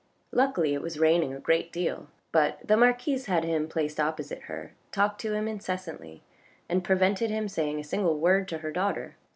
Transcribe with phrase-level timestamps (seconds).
[0.31, 4.71] Luckily it was raining a great deal, but the marquise had him placed opposite her,
[4.91, 6.21] talked to him in cessantly,
[6.67, 9.13] and prevented him saying a single word to her daughter.